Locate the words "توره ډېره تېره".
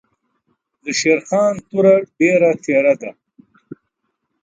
1.67-2.93